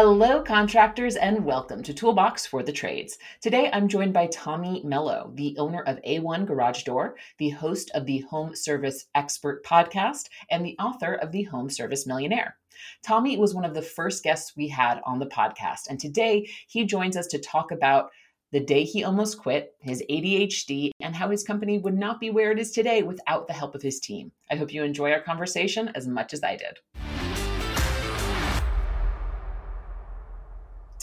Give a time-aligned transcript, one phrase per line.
[0.00, 3.18] Hello, contractors, and welcome to Toolbox for the Trades.
[3.40, 8.06] Today, I'm joined by Tommy Mello, the owner of A1 Garage Door, the host of
[8.06, 12.56] the Home Service Expert podcast, and the author of The Home Service Millionaire.
[13.02, 16.84] Tommy was one of the first guests we had on the podcast, and today he
[16.84, 18.10] joins us to talk about
[18.52, 22.52] the day he almost quit, his ADHD, and how his company would not be where
[22.52, 24.30] it is today without the help of his team.
[24.48, 26.78] I hope you enjoy our conversation as much as I did.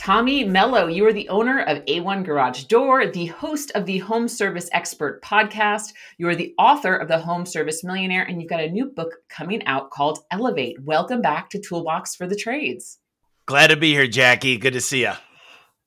[0.05, 4.27] Tommy Mello, you are the owner of A1 Garage Door, the host of the Home
[4.27, 5.93] Service Expert podcast.
[6.19, 9.15] You are the author of the Home Service Millionaire, and you've got a new book
[9.29, 10.77] coming out called Elevate.
[10.83, 12.99] Welcome back to Toolbox for the Trades.
[13.47, 14.57] Glad to be here, Jackie.
[14.57, 15.13] Good to see you.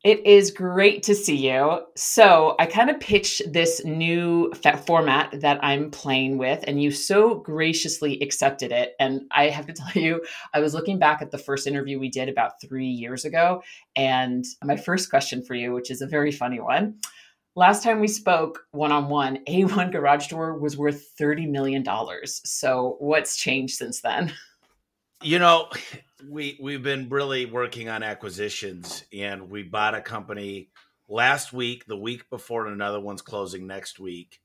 [0.04, 1.80] It is great to see you.
[1.96, 4.52] So, I kind of pitched this new
[4.86, 8.94] format that I'm playing with, and you so graciously accepted it.
[9.00, 12.10] And I have to tell you, I was looking back at the first interview we
[12.10, 13.62] did about three years ago.
[13.96, 16.94] And my first question for you, which is a very funny one.
[17.56, 21.84] Last time we spoke one on one, A1 Garage Door was worth $30 million.
[22.24, 24.32] So, what's changed since then?
[25.20, 25.68] You know,
[26.28, 30.70] we we've been really working on acquisitions, and we bought a company
[31.08, 34.40] last week, the week before, and another one's closing next week.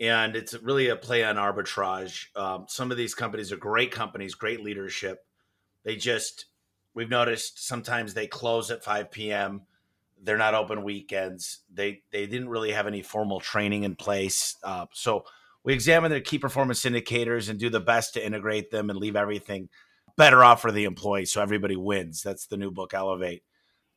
[0.00, 2.34] And it's really a play on arbitrage.
[2.36, 5.26] Um, some of these companies are great companies, great leadership.
[5.84, 6.46] They just
[6.94, 9.62] we've noticed sometimes they close at 5 p.m.
[10.22, 11.60] They're not open weekends.
[11.70, 14.56] They they didn't really have any formal training in place.
[14.62, 15.24] Uh, so
[15.64, 19.14] we examine their key performance indicators and do the best to integrate them and leave
[19.14, 19.68] everything
[20.18, 22.22] better off for the employee so everybody wins.
[22.22, 23.44] That's the new book, Elevate.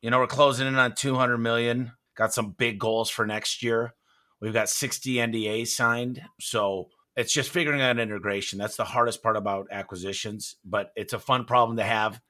[0.00, 1.92] You know, we're closing in on 200 million.
[2.16, 3.92] Got some big goals for next year.
[4.40, 6.22] We've got 60 NDAs signed.
[6.40, 8.58] So it's just figuring out integration.
[8.58, 12.20] That's the hardest part about acquisitions, but it's a fun problem to have.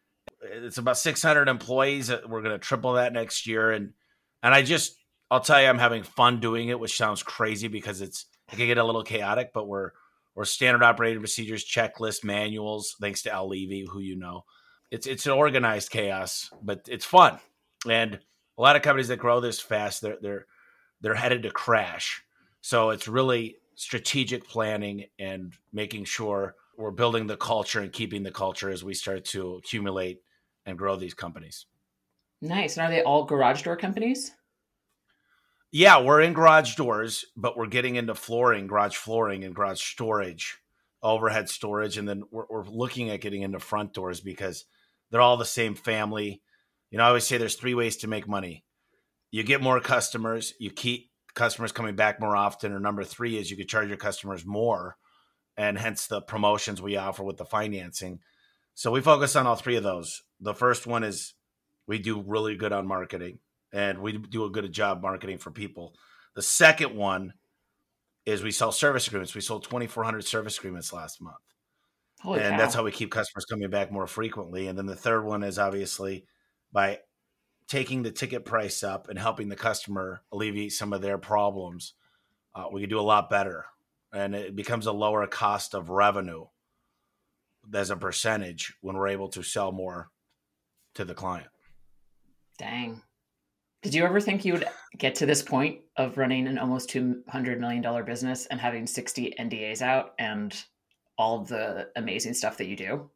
[0.41, 2.11] It's about 600 employees.
[2.11, 3.71] Uh, we're going to triple that next year.
[3.71, 3.93] And,
[4.43, 4.97] and I just,
[5.31, 8.67] I'll tell you, I'm having fun doing it, which sounds crazy because it's, it can
[8.67, 9.93] get a little chaotic, but we're,
[10.35, 14.45] or standard operating procedures, checklists, manuals, thanks to Al Levy, who you know.
[14.91, 17.39] It's it's an organized chaos, but it's fun.
[17.89, 18.19] And
[18.59, 20.47] a lot of companies that grow this fast, they're they're
[21.01, 22.23] they're headed to crash.
[22.61, 28.31] So it's really strategic planning and making sure we're building the culture and keeping the
[28.31, 30.21] culture as we start to accumulate
[30.67, 31.67] and grow these companies.
[32.41, 32.77] Nice.
[32.77, 34.33] And are they all garage door companies?
[35.75, 40.59] Yeah, we're in garage doors, but we're getting into flooring, garage flooring, and garage storage,
[41.03, 44.67] overhead storage, and then we're, we're looking at getting into front doors because
[45.11, 46.43] they're all the same family.
[46.91, 48.67] You know, I always say there's three ways to make money.
[49.31, 53.51] You get more customers, you keep customers coming back more often, or number three is
[53.51, 54.99] you could charge your customers more,
[55.57, 58.19] and hence the promotions we offer with the financing.
[58.75, 60.23] So we focus on all three of those.
[60.39, 61.33] The first one is
[61.87, 63.39] we do really good on marketing
[63.73, 65.95] and we do a good job marketing for people.
[66.35, 67.35] The second one
[68.25, 69.35] is we sell service agreements.
[69.35, 71.37] We sold 2,400 service agreements last month.
[72.21, 72.59] Holy and cow.
[72.59, 74.69] that's how we keep customers coming back more frequently.
[74.69, 76.25] And then the third one is obviously
[76.73, 77.01] by
[77.67, 81.95] taking the ticket price up and helping the customer alleviate some of their problems,
[82.55, 83.67] uh, we can do a lot better.
[84.13, 86.45] And it becomes a lower cost of revenue
[87.75, 90.11] as a percentage when we're able to sell more
[90.95, 91.49] to the client.
[92.59, 93.03] Dang.
[93.83, 97.59] Did you ever think you would get to this point of running an almost $200
[97.59, 100.55] million business and having 60 NDAs out and
[101.19, 103.11] all the amazing stuff that you do?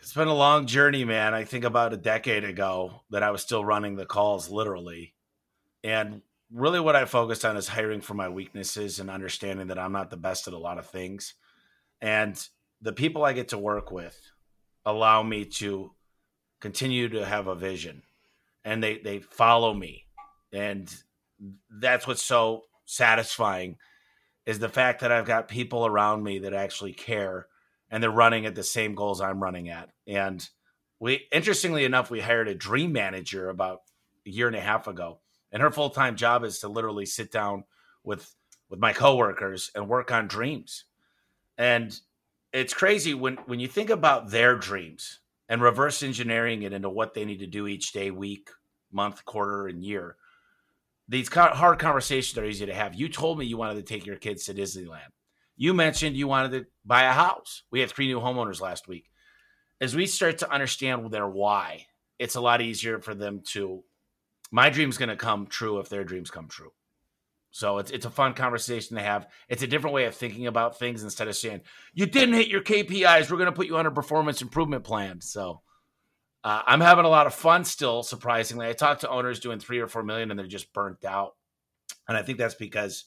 [0.00, 1.32] It's been a long journey, man.
[1.32, 5.14] I think about a decade ago that I was still running the calls literally.
[5.84, 9.92] And really, what I focused on is hiring for my weaknesses and understanding that I'm
[9.92, 11.34] not the best at a lot of things.
[12.00, 12.36] And
[12.80, 14.18] the people I get to work with
[14.84, 15.92] allow me to
[16.60, 18.02] continue to have a vision
[18.64, 20.06] and they they follow me
[20.52, 20.94] and
[21.70, 23.76] that's what's so satisfying
[24.46, 27.46] is the fact that I've got people around me that actually care
[27.90, 29.90] and they're running at the same goals I'm running at.
[30.06, 30.46] And
[30.98, 33.80] we interestingly enough, we hired a dream manager about
[34.26, 35.20] a year and a half ago.
[35.52, 37.64] And her full-time job is to literally sit down
[38.02, 38.34] with
[38.68, 40.84] with my coworkers and work on dreams.
[41.58, 41.98] And
[42.52, 47.14] it's crazy when when you think about their dreams and reverse engineering it into what
[47.14, 48.50] they need to do each day, week,
[48.90, 50.16] month, quarter, and year.
[51.08, 52.94] These hard conversations are easy to have.
[52.94, 55.10] You told me you wanted to take your kids to Disneyland.
[55.56, 57.64] You mentioned you wanted to buy a house.
[57.70, 59.10] We had three new homeowners last week.
[59.80, 61.86] As we start to understand their why,
[62.18, 63.84] it's a lot easier for them to.
[64.50, 66.72] My dream's going to come true if their dreams come true.
[67.52, 69.28] So it's it's a fun conversation to have.
[69.48, 71.60] It's a different way of thinking about things instead of saying
[71.92, 73.30] you didn't hit your KPIs.
[73.30, 75.20] We're going to put you on a performance improvement plan.
[75.20, 75.60] So
[76.42, 78.02] uh, I'm having a lot of fun still.
[78.02, 81.36] Surprisingly, I talked to owners doing three or four million, and they're just burnt out.
[82.08, 83.04] And I think that's because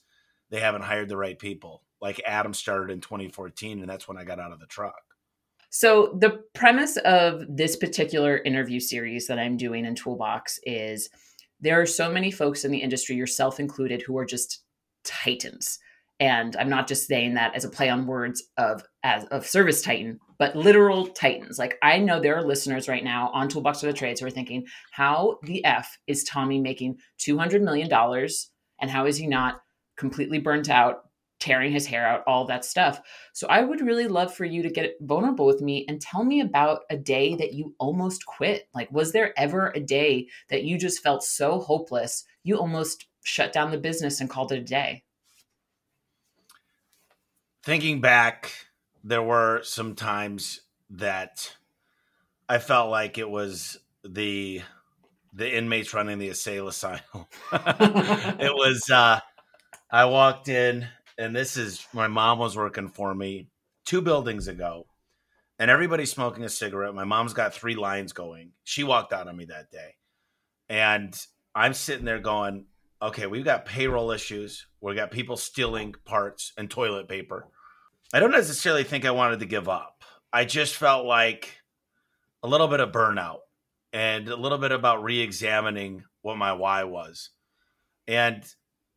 [0.52, 1.82] they haven't hired the right people.
[2.00, 5.02] Like Adam started in 2014, and that's when I got out of the truck.
[5.72, 11.10] So the premise of this particular interview series that I'm doing in Toolbox is
[11.60, 14.64] there are so many folks in the industry, yourself included, who are just
[15.04, 15.80] titans.
[16.20, 19.82] And I'm not just saying that as a play on words of as of service
[19.82, 21.60] titan, but literal titans.
[21.60, 24.32] Like I know there are listeners right now on Toolbox for the Trades who are
[24.32, 27.92] thinking, how the F is Tommy making $200 million?
[28.80, 29.62] And how is he not
[29.98, 31.05] completely burnt out
[31.40, 33.02] tearing his hair out, all that stuff.
[33.34, 36.40] So I would really love for you to get vulnerable with me and tell me
[36.42, 38.68] about a day that you almost quit.
[38.74, 43.52] Like, was there ever a day that you just felt so hopeless, you almost shut
[43.52, 45.04] down the business and called it a day?
[47.64, 48.54] Thinking back,
[49.04, 51.56] there were some times that
[52.48, 54.62] I felt like it was the
[55.34, 56.72] the inmates running the asylum.
[57.52, 59.20] it was uh
[59.92, 63.48] I walked in and this is my mom was working for me
[63.86, 64.88] two buildings ago,
[65.60, 66.94] and everybody's smoking a cigarette.
[66.94, 68.52] My mom's got three lines going.
[68.64, 69.96] She walked out on me that day,
[70.70, 71.16] and
[71.54, 72.66] I'm sitting there going,
[73.02, 74.68] "Okay, we've got payroll issues.
[74.82, 77.48] We've got people stealing parts and toilet paper."
[78.14, 80.04] I don't necessarily think I wanted to give up.
[80.32, 81.62] I just felt like
[82.44, 83.40] a little bit of burnout
[83.92, 87.32] and a little bit about re-examining what my why was.
[88.08, 88.46] And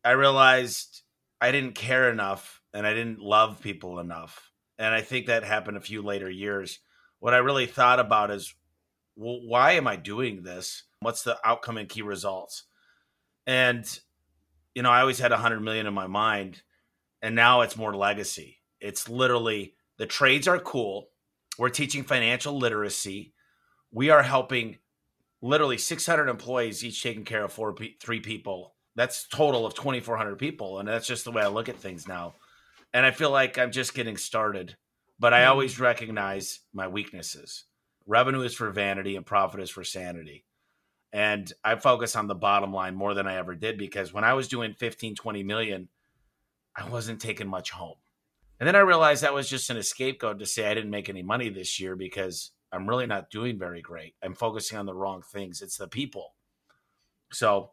[0.03, 1.03] I realized
[1.41, 4.51] I didn't care enough and I didn't love people enough.
[4.77, 6.79] And I think that happened a few later years.
[7.19, 8.53] What I really thought about is,
[9.15, 10.83] well, why am I doing this?
[11.01, 12.63] What's the outcome and key results?
[13.45, 13.85] And,
[14.75, 16.61] you know, I always had hundred million in my mind
[17.21, 18.59] and now it's more legacy.
[18.79, 21.09] It's literally the trades are cool.
[21.57, 23.33] We're teaching financial literacy.
[23.91, 24.77] We are helping
[25.41, 30.79] literally 600 employees, each taking care of four, three people that's total of 2400 people
[30.79, 32.35] and that's just the way i look at things now.
[32.93, 34.75] And i feel like i'm just getting started
[35.17, 35.79] but i always mm.
[35.79, 37.63] recognize my weaknesses.
[38.05, 40.43] Revenue is for vanity and profit is for sanity.
[41.13, 44.33] And i focus on the bottom line more than i ever did because when i
[44.33, 45.87] was doing 15 20 million
[46.75, 47.97] i wasn't taking much home.
[48.59, 51.23] And then i realized that was just an scapegoat to say i didn't make any
[51.23, 54.15] money this year because i'm really not doing very great.
[54.21, 55.61] I'm focusing on the wrong things.
[55.61, 56.33] It's the people.
[57.31, 57.71] So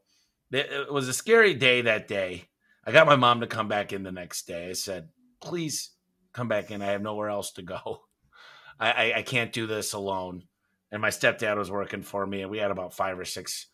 [0.56, 2.48] it was a scary day that day.
[2.84, 4.70] I got my mom to come back in the next day.
[4.70, 5.08] I said,
[5.40, 5.90] please
[6.32, 6.82] come back in.
[6.82, 8.02] I have nowhere else to go.
[8.80, 10.44] I, I, I can't do this alone.
[10.92, 13.66] And my stepdad was working for me, and we had about five or six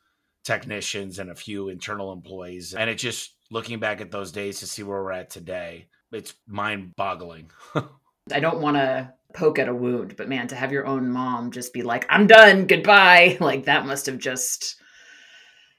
[0.44, 2.74] technicians and a few internal employees.
[2.74, 6.34] And it just looking back at those days to see where we're at today, it's
[6.46, 7.50] mind boggling.
[8.32, 11.50] I don't want to poke at a wound, but man, to have your own mom
[11.50, 14.76] just be like, I'm done, goodbye, like that must have just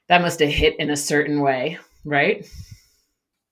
[0.08, 2.46] that must have hit in a certain way, right?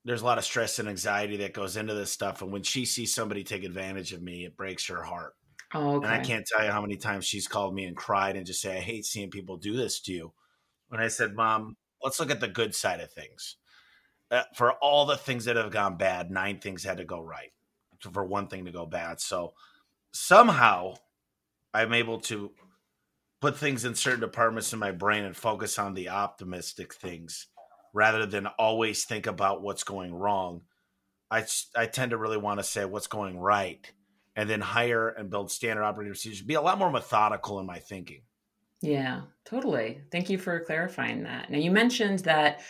[0.04, 2.42] There's a lot of stress and anxiety that goes into this stuff.
[2.42, 5.34] And when she sees somebody take advantage of me, it breaks her heart.
[5.74, 6.06] Oh, okay.
[6.06, 8.60] And I can't tell you how many times she's called me and cried and just
[8.60, 10.32] say, I hate seeing people do this to you.
[10.88, 13.56] When I said, Mom, let's look at the good side of things.
[14.30, 17.52] Uh, for all the things that have gone bad, nine things had to go right
[18.10, 19.20] for one thing to go bad.
[19.20, 19.52] So
[20.12, 20.94] somehow
[21.72, 22.50] I'm able to
[23.42, 27.48] put things in certain departments in my brain and focus on the optimistic things
[27.92, 30.62] rather than always think about what's going wrong.
[31.28, 31.44] I,
[31.76, 33.90] I tend to really want to say what's going right
[34.36, 37.80] and then hire and build standard operating procedures, be a lot more methodical in my
[37.80, 38.22] thinking.
[38.80, 40.02] Yeah, totally.
[40.12, 41.50] Thank you for clarifying that.
[41.50, 42.60] Now, you mentioned that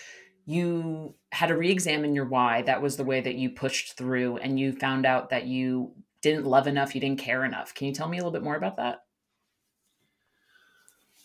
[0.47, 2.63] you had to re examine your why.
[2.63, 6.47] That was the way that you pushed through, and you found out that you didn't
[6.47, 7.75] love enough, you didn't care enough.
[7.75, 9.03] Can you tell me a little bit more about that?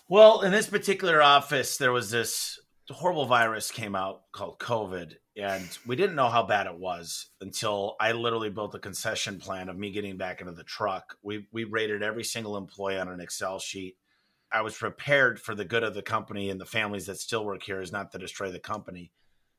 [0.10, 2.60] Well, in this particular office, there was this
[2.90, 7.98] horrible virus came out called COVID, and we didn't know how bad it was until
[8.00, 11.18] I literally built a concession plan of me getting back into the truck.
[11.24, 13.98] We we rated every single employee on an Excel sheet.
[14.50, 17.64] I was prepared for the good of the company and the families that still work
[17.64, 19.12] here is not to destroy the company.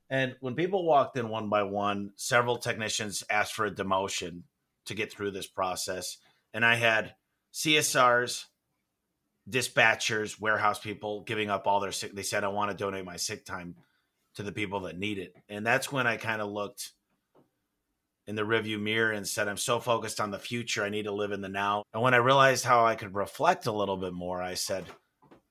[0.09, 4.45] And when people walked in one by one, several technicians asked for a demotion
[4.87, 6.17] to get through this process.
[6.55, 7.15] And I had
[7.53, 8.47] CSRs,
[9.49, 12.15] dispatchers, warehouse people giving up all their sick.
[12.15, 13.77] They said, I want to donate my sick time
[14.35, 15.35] to the people that need it.
[15.49, 16.93] And that's when I kind of looked
[18.27, 20.85] in the review mirror and said, I'm so focused on the future.
[20.85, 21.83] I need to live in the now.
[21.95, 24.85] And when I realized how I could reflect a little bit more, I said,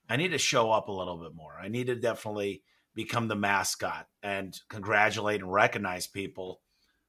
[0.07, 1.57] I need to show up a little bit more.
[1.59, 2.61] I need to definitely
[2.93, 6.61] become the mascot and congratulate and recognize people.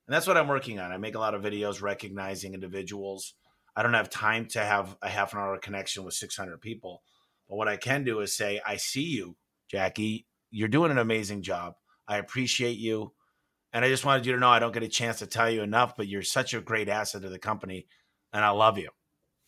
[0.06, 0.90] And that's what I'm working on.
[0.90, 3.34] I make a lot of videos recognizing individuals.
[3.78, 7.04] I don't have time to have a half an hour connection with 600 people.
[7.48, 9.36] But what I can do is say, I see you,
[9.70, 10.26] Jackie.
[10.50, 11.74] You're doing an amazing job.
[12.08, 13.12] I appreciate you.
[13.72, 15.62] And I just wanted you to know I don't get a chance to tell you
[15.62, 17.86] enough, but you're such a great asset to the company.
[18.32, 18.88] And I love you.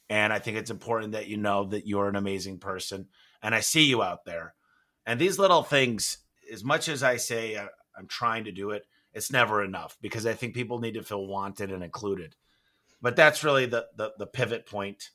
[0.08, 3.08] And I think it's important that you know that you're an amazing person.
[3.42, 4.54] And I see you out there.
[5.06, 6.18] And these little things,
[6.52, 7.66] as much as I say uh,
[7.98, 11.26] I'm trying to do it, it's never enough because I think people need to feel
[11.26, 12.36] wanted and included.
[13.02, 15.10] But that's really the, the, the pivot point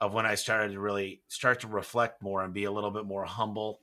[0.00, 3.06] of when I started to really start to reflect more and be a little bit
[3.06, 3.80] more humble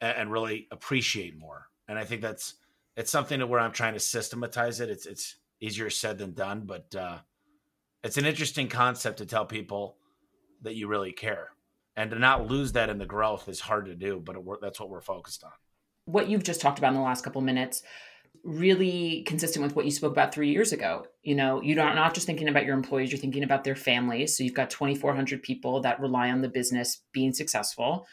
[0.00, 1.66] and, and really appreciate more.
[1.88, 2.54] And I think that's
[2.96, 4.90] it's something to where I'm trying to systematize it.
[4.90, 7.18] It's it's easier said than done, but uh,
[8.02, 9.96] it's an interesting concept to tell people
[10.62, 11.50] that you really care,
[11.96, 14.20] and to not lose that in the growth is hard to do.
[14.24, 15.52] But it, that's what we're focused on.
[16.06, 17.82] What you've just talked about in the last couple minutes
[18.46, 21.06] really consistent with what you spoke about three years ago.
[21.22, 24.36] You know, you're not, just thinking about your employees, you're thinking about their families.
[24.36, 28.06] So you've got 2,400 people that rely on the business being successful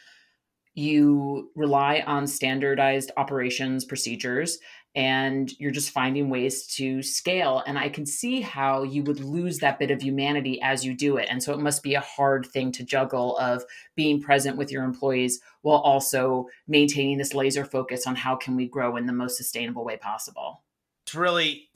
[0.74, 4.58] you rely on standardized operations procedures
[4.94, 9.58] and you're just finding ways to scale and i can see how you would lose
[9.58, 12.46] that bit of humanity as you do it and so it must be a hard
[12.46, 13.64] thing to juggle of
[13.96, 18.66] being present with your employees while also maintaining this laser focus on how can we
[18.66, 20.62] grow in the most sustainable way possible
[21.06, 21.68] it's really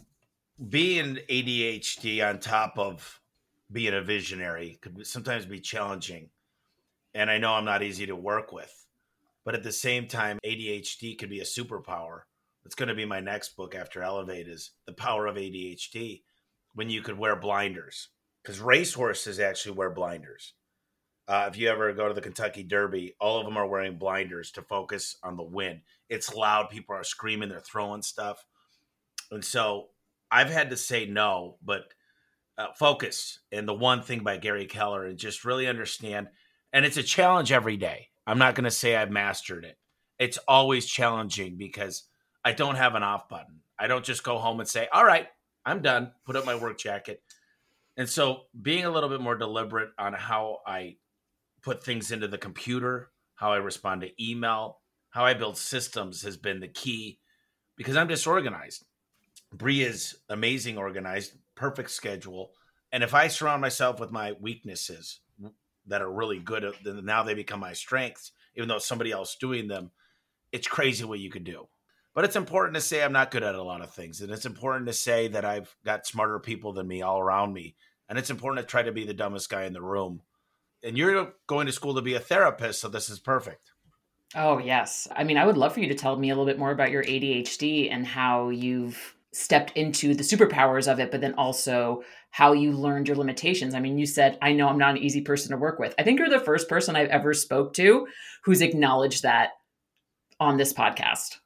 [0.68, 3.20] being adhd on top of
[3.70, 6.30] being a visionary could sometimes be challenging
[7.14, 8.86] and i know i'm not easy to work with
[9.48, 12.24] but at the same time, ADHD could be a superpower.
[12.64, 16.22] It's going to be my next book after Elevate is the power of ADHD
[16.74, 18.08] when you could wear blinders
[18.42, 20.54] because racehorses actually wear blinders.
[21.26, 24.50] Uh, if you ever go to the Kentucky Derby, all of them are wearing blinders
[24.52, 25.82] to focus on the win.
[26.08, 26.70] It's loud.
[26.70, 27.50] People are screaming.
[27.50, 28.42] They're throwing stuff.
[29.30, 29.88] And so
[30.30, 31.82] I've had to say no, but
[32.56, 33.40] uh, focus.
[33.52, 36.28] And the one thing by Gary Keller and just really understand.
[36.72, 38.08] And it's a challenge every day.
[38.26, 39.76] I'm not going to say I've mastered it.
[40.18, 42.04] It's always challenging because
[42.44, 43.60] I don't have an off button.
[43.78, 45.28] I don't just go home and say, all right,
[45.64, 47.22] I'm done, put up my work jacket.
[47.96, 50.96] And so being a little bit more deliberate on how I
[51.62, 54.80] put things into the computer, how I respond to email,
[55.10, 57.18] how I build systems has been the key
[57.76, 58.84] because I'm disorganized.
[59.52, 62.52] Bree is amazing organized, perfect schedule.
[62.92, 65.20] And if I surround myself with my weaknesses,
[65.88, 69.68] that are really good at now they become my strengths even though somebody else doing
[69.68, 69.90] them
[70.52, 71.66] it's crazy what you can do
[72.18, 74.44] but it's important to say i'm not good at a lot of things and it's
[74.44, 77.76] important to say that i've got smarter people than me all around me
[78.08, 80.20] and it's important to try to be the dumbest guy in the room
[80.82, 83.70] and you're going to school to be a therapist so this is perfect
[84.34, 86.58] oh yes i mean i would love for you to tell me a little bit
[86.58, 91.34] more about your adhd and how you've stepped into the superpowers of it, but then
[91.34, 93.74] also how you learned your limitations.
[93.74, 95.94] I mean, you said, I know I'm not an easy person to work with.
[95.98, 98.08] I think you're the first person I've ever spoke to
[98.42, 99.50] who's acknowledged that
[100.40, 101.36] on this podcast.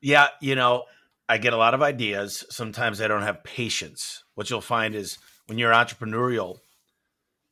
[0.00, 0.84] Yeah, you know,
[1.28, 2.44] I get a lot of ideas.
[2.50, 4.24] Sometimes I don't have patience.
[4.34, 6.58] What you'll find is when you're entrepreneurial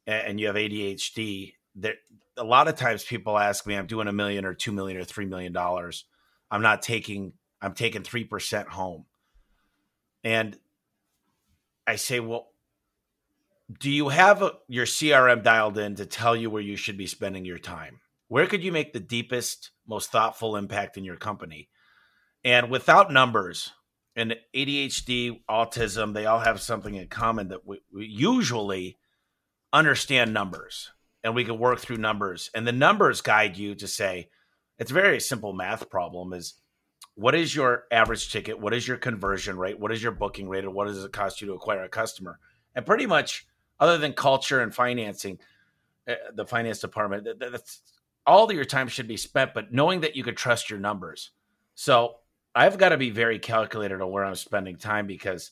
[0.06, 1.94] and you have ADHD, there
[2.36, 5.04] a lot of times people ask me, I'm doing a million or two million or
[5.04, 6.04] three million dollars.
[6.50, 9.04] I'm not taking I'm taking 3% home.
[10.24, 10.56] And
[11.86, 12.48] I say, well,
[13.80, 17.06] do you have a, your CRM dialed in to tell you where you should be
[17.06, 18.00] spending your time?
[18.28, 21.68] Where could you make the deepest, most thoughtful impact in your company?
[22.44, 23.72] And without numbers,
[24.18, 28.96] and ADHD, autism, they all have something in common that we, we usually
[29.72, 30.90] understand numbers
[31.22, 32.50] and we can work through numbers.
[32.52, 34.28] And the numbers guide you to say,
[34.78, 36.54] it's a very simple math problem is
[37.14, 38.60] what is your average ticket?
[38.60, 39.78] What is your conversion rate?
[39.78, 40.64] What is your booking rate?
[40.64, 42.38] And what does it cost you to acquire a customer?
[42.74, 43.46] And pretty much,
[43.80, 45.38] other than culture and financing,
[46.08, 47.82] uh, the finance department, that's
[48.28, 49.54] all of your time should be spent.
[49.54, 51.30] But knowing that you could trust your numbers,
[51.74, 52.16] so
[52.54, 55.50] I've got to be very calculated on where I'm spending time because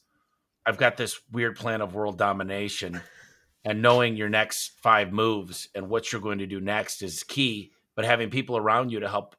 [0.65, 3.01] I've got this weird plan of world domination,
[3.65, 7.73] and knowing your next five moves and what you're going to do next is key.
[7.97, 9.35] But having people around you to help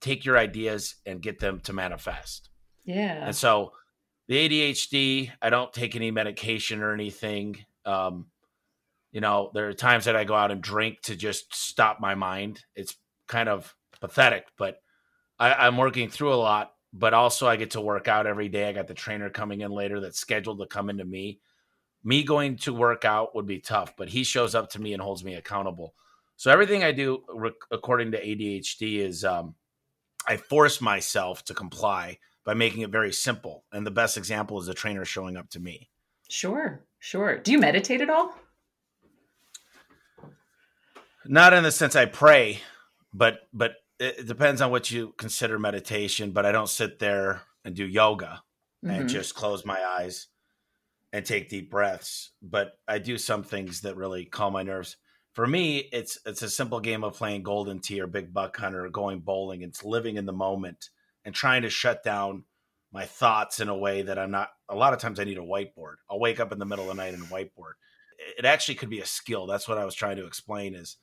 [0.00, 2.48] take your ideas and get them to manifest.
[2.84, 3.26] Yeah.
[3.26, 3.72] And so
[4.28, 7.64] the ADHD, I don't take any medication or anything.
[7.84, 8.26] Um,
[9.12, 12.14] You know, there are times that I go out and drink to just stop my
[12.14, 12.64] mind.
[12.74, 12.94] It's
[13.26, 14.80] kind of pathetic, but
[15.38, 16.72] I, I'm working through a lot.
[16.92, 18.66] But also, I get to work out every day.
[18.66, 21.40] I got the trainer coming in later that's scheduled to come into me.
[22.02, 25.02] Me going to work out would be tough, but he shows up to me and
[25.02, 25.94] holds me accountable.
[26.36, 27.24] So everything I do,
[27.70, 29.54] according to ADHD, is um,
[30.26, 33.64] I force myself to comply by making it very simple.
[33.72, 35.90] And the best example is a trainer showing up to me.
[36.30, 37.38] Sure, sure.
[37.38, 38.34] Do you meditate at all?
[41.30, 42.60] Not in the sense I pray,
[43.12, 46.32] but but it depends on what you consider meditation.
[46.32, 48.42] But I don't sit there and do yoga
[48.84, 48.94] mm-hmm.
[48.94, 50.28] and just close my eyes
[51.12, 52.30] and take deep breaths.
[52.40, 54.96] But I do some things that really calm my nerves.
[55.34, 58.86] For me, it's it's a simple game of playing golden tee or big buck hunter
[58.86, 59.60] or going bowling.
[59.60, 60.88] It's living in the moment
[61.26, 62.44] and trying to shut down
[62.90, 64.48] my thoughts in a way that I'm not.
[64.70, 65.96] A lot of times I need a whiteboard.
[66.10, 67.74] I'll wake up in the middle of the night and whiteboard.
[68.38, 69.46] It actually could be a skill.
[69.46, 70.74] That's what I was trying to explain.
[70.74, 70.96] Is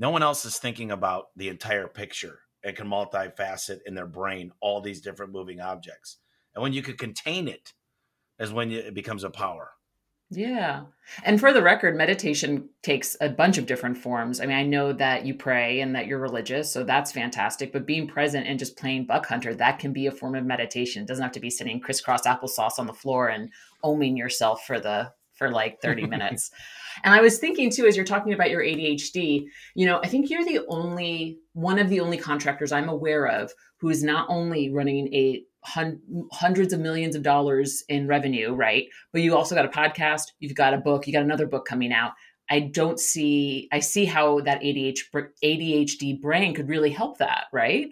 [0.00, 4.50] no one else is thinking about the entire picture and can multifacet in their brain
[4.60, 6.16] all these different moving objects.
[6.54, 7.74] And when you can contain it,
[8.40, 9.72] is when it becomes a power.
[10.30, 10.84] Yeah.
[11.24, 14.40] And for the record, meditation takes a bunch of different forms.
[14.40, 17.72] I mean, I know that you pray and that you're religious, so that's fantastic.
[17.72, 21.02] But being present and just playing buck hunter, that can be a form of meditation.
[21.02, 23.50] It doesn't have to be sitting crisscross applesauce on the floor and
[23.84, 26.50] oming yourself for the for like 30 minutes.
[27.02, 30.28] And I was thinking too, as you're talking about your ADHD, you know, I think
[30.28, 34.70] you're the only one of the only contractors I'm aware of who is not only
[34.70, 38.84] running a hun- hundreds of millions of dollars in revenue, right?
[39.12, 41.92] But you also got a podcast, you've got a book, you got another book coming
[41.92, 42.12] out.
[42.50, 47.88] I don't see, I see how that ADHD brain could really help that, right?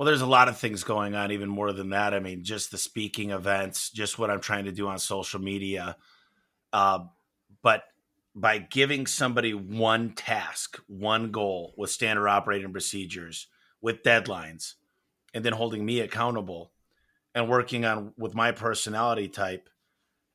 [0.00, 2.14] Well, there's a lot of things going on, even more than that.
[2.14, 5.94] I mean, just the speaking events, just what I'm trying to do on social media.
[6.72, 7.00] Uh,
[7.60, 7.82] but
[8.34, 13.48] by giving somebody one task, one goal with standard operating procedures,
[13.82, 14.76] with deadlines,
[15.34, 16.72] and then holding me accountable
[17.34, 19.68] and working on with my personality type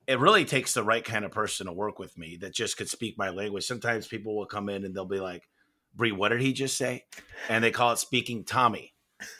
[0.05, 2.87] it really takes the right kind of person to work with me that just could
[2.87, 5.49] speak my language sometimes people will come in and they'll be like
[5.95, 7.05] Bree, what did he just say
[7.49, 8.94] and they call it speaking tommy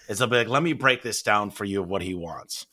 [0.08, 2.66] is they'll be like let me break this down for you of what he wants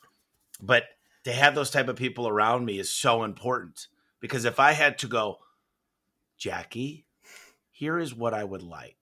[0.61, 0.85] but
[1.25, 3.87] to have those type of people around me is so important
[4.21, 5.39] because if i had to go
[6.39, 7.05] jackie
[7.71, 8.97] here is what i would like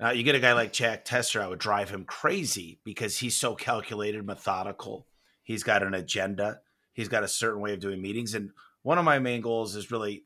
[0.00, 3.36] now, you get a guy like Jack Tesser, I would drive him crazy because he's
[3.36, 5.06] so calculated, methodical.
[5.42, 6.60] He's got an agenda.
[6.94, 8.34] He's got a certain way of doing meetings.
[8.34, 10.24] And one of my main goals is really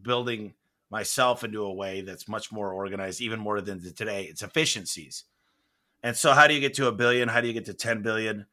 [0.00, 0.54] building
[0.90, 4.24] myself into a way that's much more organized, even more than today.
[4.30, 5.24] It's efficiencies.
[6.02, 7.28] And so, how do you get to a billion?
[7.28, 8.46] How do you get to 10 billion?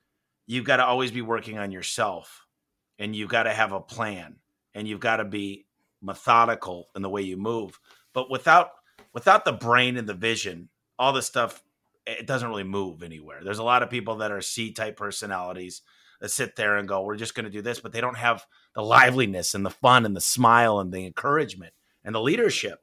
[0.45, 2.45] You've got to always be working on yourself
[2.99, 4.37] and you've got to have a plan
[4.73, 5.65] and you've got to be
[6.01, 7.79] methodical in the way you move.
[8.13, 8.71] But without
[9.13, 11.63] without the brain and the vision, all this stuff
[12.05, 13.41] it doesn't really move anywhere.
[13.43, 15.81] There's a lot of people that are C type personalities
[16.21, 18.45] that sit there and go, "We're just going to do this," but they don't have
[18.73, 22.81] the liveliness and the fun and the smile and the encouragement and the leadership.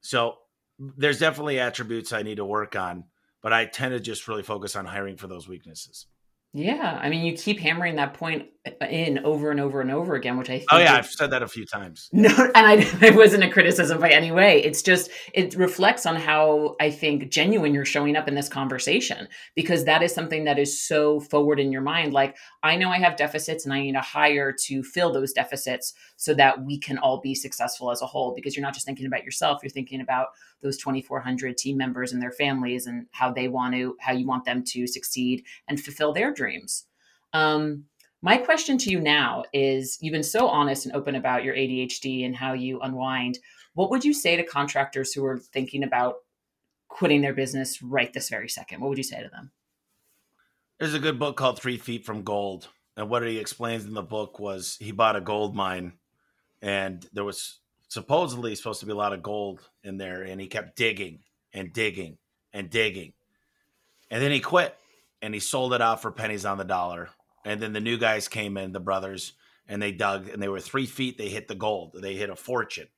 [0.00, 0.38] So
[0.78, 3.04] there's definitely attributes I need to work on,
[3.42, 6.06] but I tend to just really focus on hiring for those weaknesses.
[6.52, 10.16] Yeah, I mean, you keep hammering that point uh, in over and over and over
[10.16, 12.08] again, which I oh, think oh yeah, I've said that a few times.
[12.12, 14.60] No, and I it wasn't a criticism by any way.
[14.62, 19.28] It's just it reflects on how I think genuine you're showing up in this conversation
[19.54, 22.12] because that is something that is so forward in your mind.
[22.12, 25.94] Like I know I have deficits and I need to hire to fill those deficits
[26.16, 28.34] so that we can all be successful as a whole.
[28.34, 30.28] Because you're not just thinking about yourself; you're thinking about
[30.62, 34.44] those 2,400 team members and their families and how they want to how you want
[34.44, 36.86] them to succeed and fulfill their dreams.
[37.34, 37.84] Um,
[38.22, 42.24] my question to you now is you've been so honest and open about your ADHD
[42.24, 43.38] and how you unwind.
[43.74, 46.16] What would you say to contractors who are thinking about
[46.88, 48.80] quitting their business right this very second?
[48.80, 49.50] What would you say to them?
[50.78, 52.68] There's a good book called Three Feet from Gold.
[52.96, 55.92] And what he explains in the book was he bought a gold mine
[56.62, 60.22] and there was supposedly supposed to be a lot of gold in there.
[60.22, 61.20] And he kept digging
[61.52, 62.16] and digging
[62.52, 63.12] and digging.
[64.10, 64.76] And then he quit
[65.22, 67.10] and he sold it out for pennies on the dollar
[67.44, 69.32] and then the new guys came in, the brothers,
[69.66, 71.16] and they dug and they were three feet.
[71.16, 71.96] They hit the gold.
[72.00, 72.88] They hit a fortune.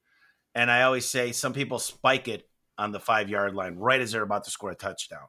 [0.54, 4.12] And I always say some people spike it on the five yard line right as
[4.12, 5.28] they're about to score a touchdown.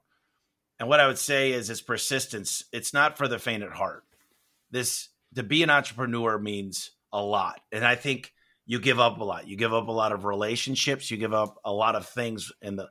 [0.79, 2.63] And what I would say is it's persistence.
[2.73, 4.03] It's not for the faint at heart.
[4.71, 7.61] This to be an entrepreneur means a lot.
[7.71, 8.33] And I think
[8.65, 9.47] you give up a lot.
[9.47, 11.11] You give up a lot of relationships.
[11.11, 12.89] You give up a lot of things in the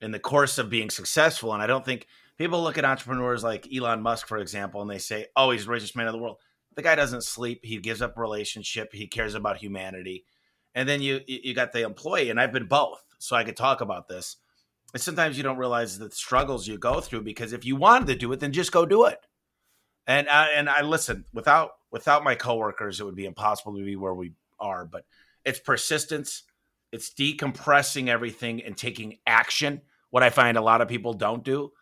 [0.00, 1.52] in the course of being successful.
[1.52, 2.06] And I don't think
[2.38, 5.72] people look at entrepreneurs like Elon Musk, for example, and they say, "Oh, he's the
[5.72, 6.38] richest man in the world."
[6.78, 7.64] the guy doesn't sleep.
[7.64, 8.92] He gives up relationship.
[8.92, 10.24] He cares about humanity.
[10.76, 13.80] And then you you got the employee, and I've been both, so I could talk
[13.80, 14.36] about this.
[14.94, 18.14] And sometimes you don't realize the struggles you go through because if you wanted to
[18.14, 19.18] do it, then just go do it.
[20.06, 23.96] And I, and I listen without without my coworkers, it would be impossible to be
[23.96, 24.84] where we are.
[24.84, 25.04] But
[25.44, 26.44] it's persistence,
[26.92, 29.80] it's decompressing everything and taking action.
[30.10, 31.72] What I find a lot of people don't do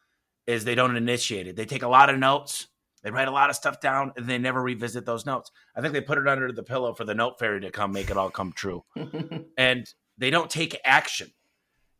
[0.46, 1.56] is they don't initiate it.
[1.56, 2.68] They take a lot of notes,
[3.06, 5.52] they write a lot of stuff down and they never revisit those notes.
[5.76, 8.10] I think they put it under the pillow for the note fairy to come make
[8.10, 8.84] it all come true.
[9.56, 9.86] and
[10.18, 11.30] they don't take action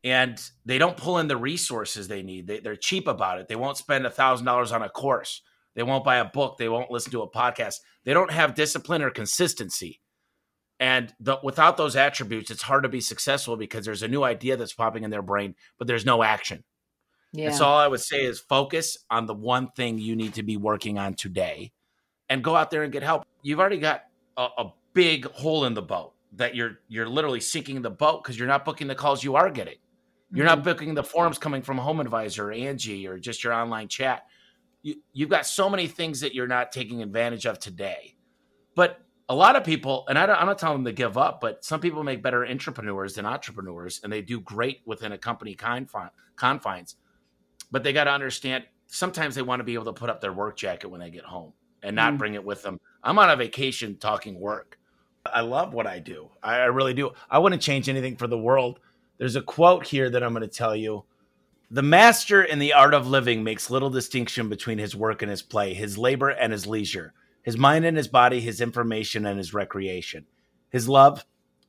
[0.03, 2.49] and they don't pull in the resources they need.
[2.49, 3.47] They, are cheap about it.
[3.47, 5.43] They won't spend a thousand dollars on a course.
[5.77, 6.57] They won't buy a book.
[6.59, 7.77] They won't listen to a podcast.
[8.05, 10.01] They don't have discipline or consistency.
[10.81, 14.57] And the, without those attributes, it's hard to be successful because there's a new idea
[14.57, 16.65] that's popping in their brain, but there's no action.
[17.33, 17.47] Yeah.
[17.47, 20.43] And so all I would say is focus on the one thing you need to
[20.43, 21.73] be working on today
[22.29, 23.25] and go out there and get help.
[23.43, 24.05] You've already got
[24.37, 28.39] a, a big hole in the boat that you're you're literally sinking the boat because
[28.39, 29.77] you're not booking the calls you are getting.
[30.33, 30.57] You're mm-hmm.
[30.57, 34.27] not booking the forms coming from Home Advisor or Angie or just your online chat.
[34.83, 38.17] You, you've got so many things that you're not taking advantage of today.
[38.75, 41.65] But a lot of people, and I am not telling them to give up, but
[41.65, 46.97] some people make better entrepreneurs than entrepreneurs, and they do great within a company confines
[47.71, 50.33] but they got to understand sometimes they want to be able to put up their
[50.33, 51.53] work jacket when they get home
[51.83, 52.19] and not mm.
[52.19, 52.81] bring it with them.
[53.03, 54.79] I'm on a vacation talking work.
[55.25, 56.31] I love what I do.
[56.43, 57.11] I, I really do.
[57.31, 58.81] I wouldn't change anything for the world.
[59.19, 61.05] There's a quote here that I'm going to tell you.
[61.71, 65.43] The master in the art of living makes little distinction between his work and his
[65.43, 69.53] play, his labor and his leisure, his mind and his body, his information and his
[69.53, 70.27] recreation,
[70.71, 71.25] his love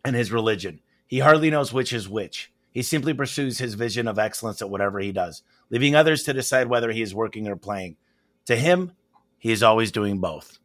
[0.06, 0.82] and his religion.
[1.08, 2.52] He hardly knows which is which.
[2.72, 6.68] He simply pursues his vision of excellence at whatever he does, leaving others to decide
[6.68, 7.98] whether he is working or playing.
[8.46, 8.94] To him,
[9.38, 10.60] he is always doing both.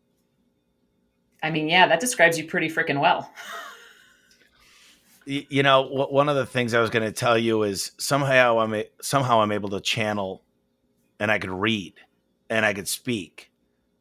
[1.43, 3.31] I mean, yeah, that describes you pretty freaking well.
[5.27, 8.83] you know, one of the things I was going to tell you is somehow I'm
[9.01, 10.45] somehow I'm able to channel,
[11.19, 11.95] and I could read,
[12.49, 13.51] and I could speak,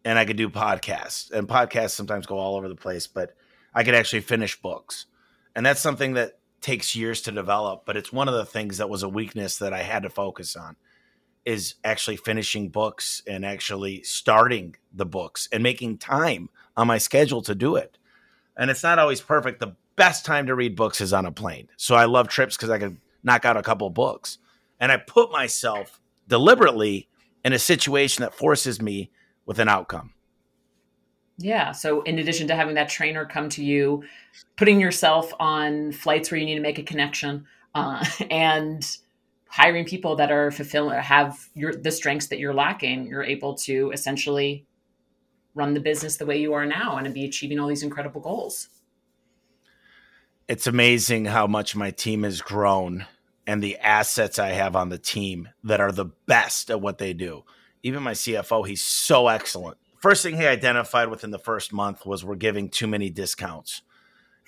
[0.06, 1.32] and I could do podcasts.
[1.32, 3.36] And podcasts sometimes go all over the place, but
[3.74, 5.08] I could actually finish books,
[5.56, 8.90] and that's something that takes years to develop, but it's one of the things that
[8.90, 10.76] was a weakness that I had to focus on
[11.46, 17.42] is actually finishing books and actually starting the books and making time on my schedule
[17.42, 17.98] to do it.
[18.58, 19.60] And it's not always perfect.
[19.60, 21.68] The best time to read books is on a plane.
[21.78, 24.38] So I love trips because I can knock out a couple books.
[24.80, 27.08] And I put myself deliberately
[27.44, 29.12] in a situation that forces me
[29.46, 30.14] with an outcome.
[31.38, 31.72] Yeah.
[31.72, 34.04] So, in addition to having that trainer come to you,
[34.58, 38.98] putting yourself on flights where you need to make a connection, uh, and
[39.52, 43.92] hiring people that are fulfilling have your the strengths that you're lacking, you're able to
[43.92, 44.66] essentially
[45.54, 48.70] run the business the way you are now and be achieving all these incredible goals.
[50.48, 53.06] It's amazing how much my team has grown
[53.46, 57.14] and the assets I have on the team that are the best at what they
[57.14, 57.44] do.
[57.84, 62.26] Even my CFO, he's so excellent first thing he identified within the first month was
[62.26, 63.84] we're giving too many discounts.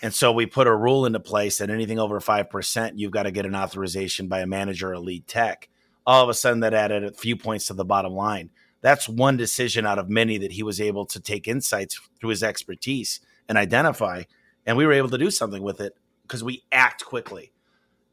[0.03, 3.31] And so we put a rule into place that anything over 5%, you've got to
[3.31, 5.69] get an authorization by a manager or lead tech.
[6.05, 8.49] All of a sudden, that added a few points to the bottom line.
[8.81, 12.43] That's one decision out of many that he was able to take insights through his
[12.43, 14.23] expertise and identify.
[14.65, 17.53] And we were able to do something with it because we act quickly.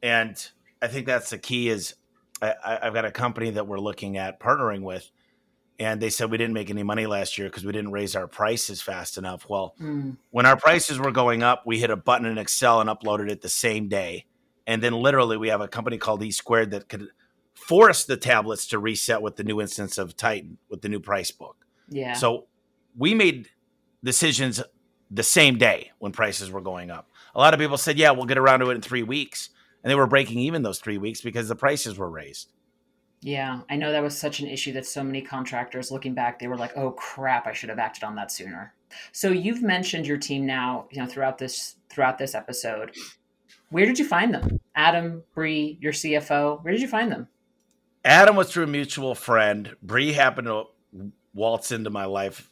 [0.01, 0.41] And
[0.81, 1.95] I think that's the key is
[2.41, 5.11] I, have got a company that we're looking at partnering with
[5.81, 8.27] and they said we didn't make any money last year because we didn't raise our
[8.27, 9.49] prices fast enough.
[9.49, 10.15] Well, mm.
[10.29, 13.41] when our prices were going up, we hit a button in Excel and uploaded it
[13.41, 14.25] the same day.
[14.67, 17.07] And then literally, we have a company called E Squared that could
[17.55, 21.31] force the tablets to reset with the new instance of Titan with the new price
[21.31, 21.65] book.
[21.89, 22.13] Yeah.
[22.13, 22.45] So
[22.95, 23.49] we made
[24.03, 24.61] decisions
[25.09, 27.09] the same day when prices were going up.
[27.33, 29.49] A lot of people said, "Yeah, we'll get around to it in three weeks,"
[29.83, 32.51] and they were breaking even those three weeks because the prices were raised.
[33.21, 36.47] Yeah, I know that was such an issue that so many contractors looking back, they
[36.47, 38.73] were like, "Oh crap, I should have acted on that sooner."
[39.11, 42.95] So you've mentioned your team now, you know, throughout this throughout this episode.
[43.69, 44.59] Where did you find them?
[44.75, 46.63] Adam, Bree, your CFO.
[46.63, 47.27] Where did you find them?
[48.03, 49.75] Adam was through a mutual friend.
[49.83, 50.65] Bree happened to
[51.33, 52.49] waltz into my life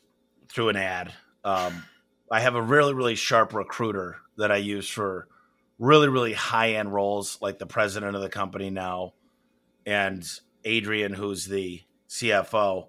[0.47, 1.13] through an ad.
[1.43, 1.83] Um,
[2.31, 5.27] I have a really, really sharp recruiter that I use for
[5.79, 9.13] really, really high end roles, like the president of the company now,
[9.85, 10.23] and
[10.65, 12.87] Adrian, who's the CFO.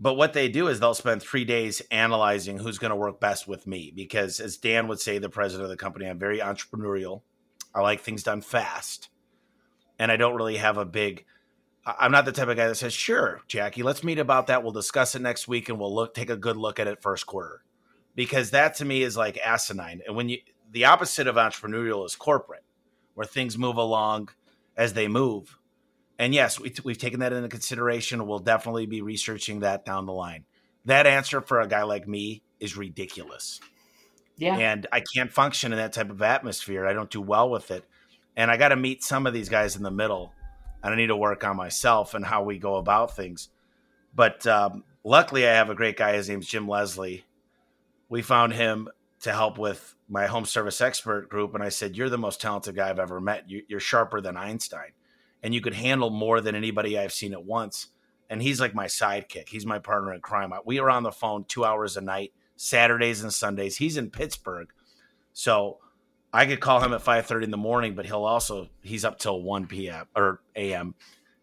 [0.00, 3.48] But what they do is they'll spend three days analyzing who's going to work best
[3.48, 3.92] with me.
[3.94, 7.22] Because as Dan would say, the president of the company, I'm very entrepreneurial.
[7.74, 9.08] I like things done fast.
[9.98, 11.24] And I don't really have a big,
[11.84, 14.62] I'm not the type of guy that says, sure, Jackie, let's meet about that.
[14.62, 17.26] We'll discuss it next week and we'll look, take a good look at it first
[17.26, 17.62] quarter.
[18.18, 20.02] because that to me is like asinine.
[20.04, 20.38] And when you
[20.72, 22.64] the opposite of entrepreneurial is corporate,
[23.14, 24.30] where things move along
[24.76, 25.57] as they move.
[26.18, 28.26] And yes, we, we've taken that into consideration.
[28.26, 30.44] We'll definitely be researching that down the line.
[30.84, 33.60] That answer for a guy like me is ridiculous.
[34.36, 34.56] Yeah.
[34.56, 36.86] And I can't function in that type of atmosphere.
[36.86, 37.84] I don't do well with it.
[38.36, 40.32] And I got to meet some of these guys in the middle.
[40.82, 43.48] And I need to work on myself and how we go about things.
[44.14, 46.14] But um, luckily, I have a great guy.
[46.14, 47.24] His name's Jim Leslie.
[48.08, 48.88] We found him
[49.20, 51.54] to help with my home service expert group.
[51.54, 53.44] And I said, You're the most talented guy I've ever met.
[53.48, 54.92] You're sharper than Einstein.
[55.42, 57.88] And you could handle more than anybody I've seen at once.
[58.30, 59.48] And he's like my sidekick.
[59.48, 60.52] He's my partner in crime.
[60.64, 63.76] We are on the phone two hours a night Saturdays and Sundays.
[63.76, 64.68] He's in Pittsburgh.
[65.32, 65.78] So
[66.32, 69.42] I could call him at 5:30 in the morning, but he'll also he's up till
[69.42, 70.06] 1 p.m.
[70.14, 70.94] or a.m.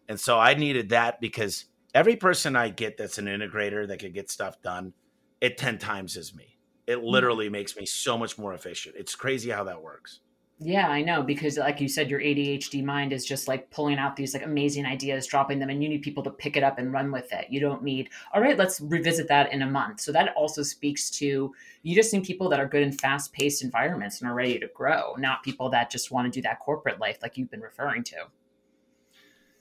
[0.08, 4.12] And so I needed that because every person I get that's an integrator that can
[4.12, 4.92] get stuff done,
[5.40, 6.58] it 10 times is me.
[6.86, 7.06] It mm-hmm.
[7.06, 8.94] literally makes me so much more efficient.
[8.96, 10.20] It's crazy how that works.
[10.58, 14.16] Yeah, I know because like you said your ADHD mind is just like pulling out
[14.16, 16.94] these like amazing ideas, dropping them and you need people to pick it up and
[16.94, 17.48] run with it.
[17.50, 20.00] You don't need, all right, let's revisit that in a month.
[20.00, 24.22] So that also speaks to you just need people that are good in fast-paced environments
[24.22, 27.18] and are ready to grow, not people that just want to do that corporate life
[27.20, 28.16] like you've been referring to.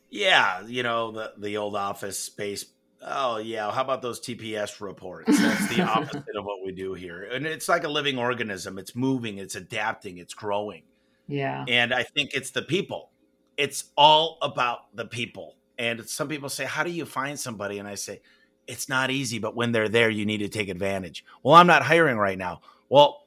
[0.10, 2.64] Yeah, you know, the the old office space
[3.08, 5.40] Oh yeah, how about those TPS reports?
[5.40, 7.24] That's the opposite of what we do here.
[7.32, 8.80] And it's like a living organism.
[8.80, 10.84] It's moving, it's adapting, it's growing.
[11.28, 11.66] Yeah.
[11.68, 13.12] And I think it's the people.
[13.58, 15.56] It's all about the people.
[15.78, 18.22] And some people say, "How do you find somebody?" And I say,
[18.66, 21.84] "It's not easy, but when they're there, you need to take advantage." Well, I'm not
[21.84, 22.62] hiring right now.
[22.90, 23.24] Well,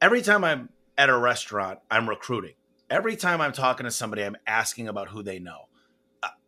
[0.00, 2.54] every time I'm at a restaurant, I'm recruiting.
[2.88, 5.68] Every time I'm talking to somebody, I'm asking about who they know.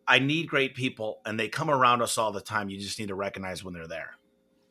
[0.07, 2.69] I need great people, and they come around us all the time.
[2.69, 4.17] You just need to recognize when they're there.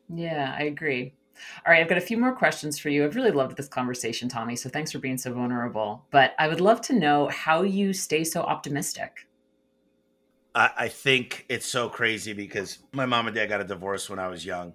[0.09, 1.15] Yeah, I agree.
[1.67, 3.05] All right, I've got a few more questions for you.
[3.05, 4.57] I've really loved this conversation, Tommy.
[4.57, 6.05] So thanks for being so vulnerable.
[6.11, 9.27] But I would love to know how you stay so optimistic.
[10.55, 14.19] I, I think it's so crazy because my mom and dad got a divorce when
[14.19, 14.75] I was young.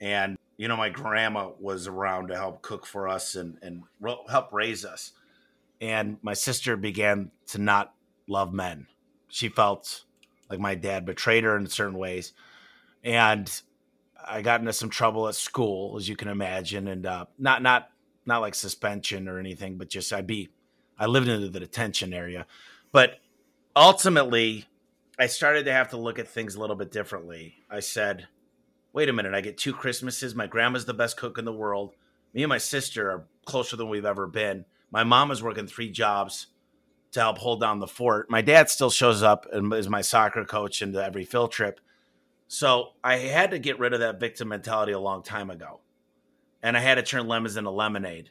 [0.00, 3.82] And, you know, my grandma was around to help cook for us and, and
[4.28, 5.12] help raise us.
[5.80, 7.92] And my sister began to not
[8.26, 8.86] love men
[9.36, 10.04] she felt
[10.48, 12.32] like my dad betrayed her in certain ways.
[13.04, 13.52] And
[14.26, 17.90] I got into some trouble at school, as you can imagine, and uh, not not
[18.24, 20.48] not like suspension or anything, but just I'd be
[20.98, 22.46] I lived in the detention area.
[22.92, 23.20] But
[23.76, 24.64] ultimately,
[25.18, 27.56] I started to have to look at things a little bit differently.
[27.68, 28.26] I said,
[28.94, 30.34] wait a minute, I get two Christmases.
[30.34, 31.92] My grandma's the best cook in the world.
[32.32, 34.64] Me and my sister are closer than we've ever been.
[34.90, 36.46] My mom is working three jobs
[37.16, 38.30] to help hold down the fort.
[38.30, 41.80] My dad still shows up and is my soccer coach into every field trip.
[42.46, 45.80] So I had to get rid of that victim mentality a long time ago.
[46.62, 48.30] And I had to turn lemons into lemonade.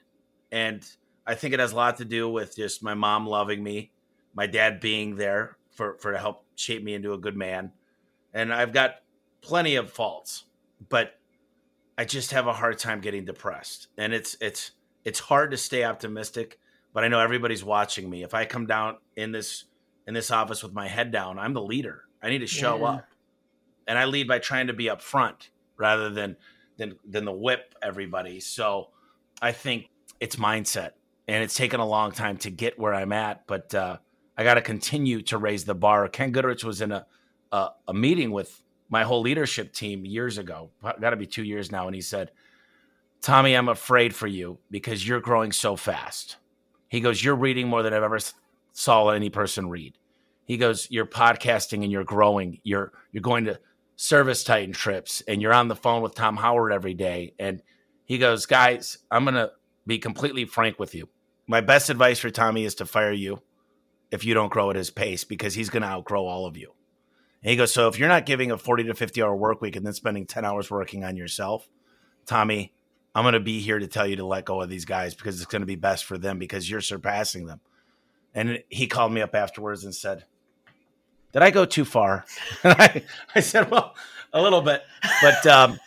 [0.51, 0.87] And
[1.25, 3.91] I think it has a lot to do with just my mom loving me,
[4.35, 7.71] my dad being there for, for to help shape me into a good man.
[8.35, 8.97] And I've got
[9.41, 10.43] plenty of faults,
[10.89, 11.19] but
[11.97, 13.87] I just have a hard time getting depressed.
[13.97, 14.71] And it's it's
[15.03, 16.59] it's hard to stay optimistic
[16.95, 18.23] but I know everybody's watching me.
[18.23, 19.65] If I come down in this
[20.07, 22.05] in this office with my head down, I'm the leader.
[22.23, 22.85] I need to show yeah.
[22.85, 23.07] up,
[23.85, 26.37] and I lead by trying to be up front rather than
[26.77, 28.39] than than the whip everybody.
[28.39, 28.91] So
[29.41, 29.89] I think
[30.21, 30.91] it's mindset,
[31.27, 33.97] and it's taken a long time to get where I'm at, but uh,
[34.37, 36.07] I got to continue to raise the bar.
[36.07, 37.05] Ken Goodrich was in a,
[37.51, 41.73] a a meeting with my whole leadership team years ago, got to be two years
[41.73, 42.31] now, and he said,
[43.19, 46.37] "Tommy, I'm afraid for you because you're growing so fast."
[46.87, 48.19] He goes, You're reading more than I've ever
[48.73, 49.97] saw any person read.
[50.45, 52.59] He goes, You're podcasting and you're growing.
[52.63, 53.59] You're you're going to
[53.95, 57.33] service titan trips and you're on the phone with Tom Howard every day.
[57.39, 57.61] And
[58.05, 59.51] he goes, Guys, I'm gonna
[59.87, 61.09] be completely frank with you.
[61.47, 63.41] My best advice for Tommy is to fire you
[64.11, 66.73] if you don't grow at his pace because he's gonna outgrow all of you.
[67.43, 69.75] And he goes, So if you're not giving a 40 to 50 hour work week
[69.75, 71.67] and then spending 10 hours working on yourself,
[72.25, 72.73] Tommy,
[73.15, 75.37] I'm going to be here to tell you to let go of these guys because
[75.37, 77.61] it's going to be best for them because you're surpassing them.
[78.33, 80.25] And he called me up afterwards and said,
[81.31, 82.25] Did I go too far?
[82.65, 83.95] I, I, said, Well,
[84.33, 84.83] a little bit.
[85.21, 85.79] But, um,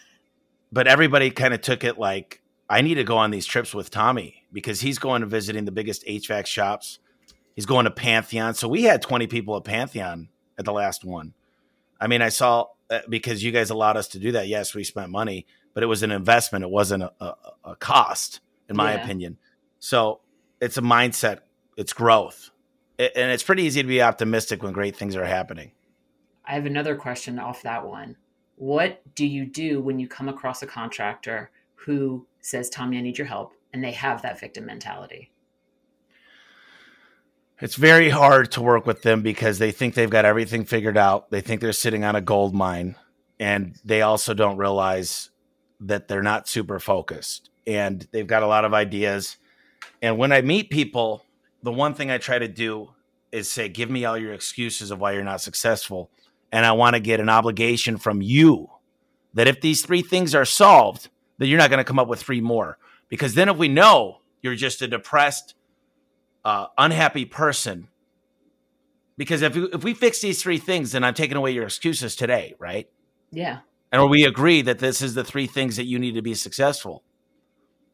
[0.73, 3.91] but everybody kind of took it like, I need to go on these trips with
[3.91, 6.99] Tommy because he's going to visiting the biggest HVAC shops.
[7.55, 8.55] He's going to Pantheon.
[8.55, 11.35] So we had 20 people at Pantheon at the last one.
[12.01, 14.49] I mean, I saw uh, because you guys allowed us to do that.
[14.49, 15.47] Yes, we spent money,
[15.79, 16.65] but it was an investment.
[16.65, 17.35] It wasn't a, a,
[17.67, 19.05] a cost, in my yeah.
[19.05, 19.39] opinion.
[19.79, 20.19] So
[20.61, 21.43] it's a mindset.
[21.77, 22.51] It's growth,
[22.99, 25.71] it, and it's pretty easy to be optimistic when great things are happening.
[26.45, 28.17] I have another question off that one.
[28.57, 33.17] What do you do when you come across a contractor who says, Tommy, I need
[33.17, 35.31] your help, and they have that victim mentality?
[37.61, 41.31] It's very hard to work with them because they think they've got everything figured out.
[41.31, 42.97] They think they're sitting on a gold mine,
[43.39, 45.31] and they also don't realize
[45.81, 49.37] that they're not super focused and they've got a lot of ideas.
[50.03, 51.25] And when I meet people,
[51.63, 52.91] the one thing I try to do
[53.31, 56.11] is say, give me all your excuses of why you're not successful.
[56.51, 58.71] And I want to get an obligation from you
[59.35, 62.21] that if these three things are solved, that you're not going to come up with
[62.21, 62.79] three more.
[63.09, 65.55] Because then if we know you're just a depressed,
[66.45, 67.89] uh, unhappy person,
[69.17, 72.55] because if, if we fix these three things, then I'm taking away your excuses today,
[72.59, 72.89] right?
[73.31, 73.59] Yeah.
[73.91, 77.03] And we agree that this is the three things that you need to be successful.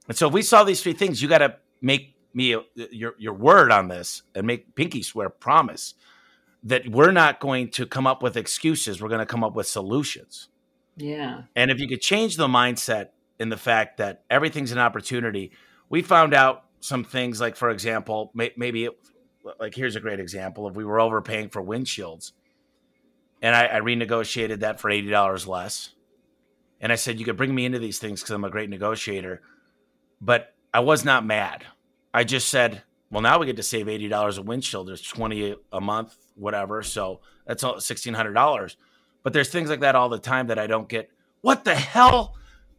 [0.09, 3.14] And so if we saw these three things, you got to make me uh, your
[3.18, 5.94] your word on this and make Pinky swear promise
[6.64, 9.00] that we're not going to come up with excuses.
[9.00, 10.48] We're going to come up with solutions.
[10.96, 11.42] Yeah.
[11.54, 15.52] And if you could change the mindset in the fact that everything's an opportunity,
[15.88, 18.92] we found out some things like, for example, may, maybe it,
[19.61, 22.33] like here's a great example: if we were overpaying for windshields,
[23.44, 25.90] and I, I renegotiated that for eighty dollars less,
[26.80, 29.40] and I said you could bring me into these things because I'm a great negotiator
[30.24, 31.64] but I was not mad.
[32.12, 34.88] I just said, well, now we get to save eighty dollars a windshield.
[34.88, 36.83] There's twenty a month, whatever.
[36.83, 38.76] So that's all sixteen hundred dollars.
[39.22, 41.11] But there's things like that all the time that I don't get.
[41.40, 42.37] What the hell?